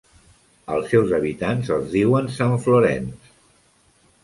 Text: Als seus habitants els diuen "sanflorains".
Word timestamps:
Als 0.75 0.87
seus 0.93 1.13
habitants 1.17 1.69
els 1.77 1.93
diuen 1.97 2.33
"sanflorains". 2.39 3.31